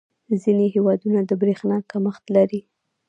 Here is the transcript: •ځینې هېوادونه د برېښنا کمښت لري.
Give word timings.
•ځینې 0.41 0.65
هېوادونه 0.75 1.19
د 1.25 1.31
برېښنا 1.41 1.77
کمښت 1.91 2.23
لري. 2.35 2.61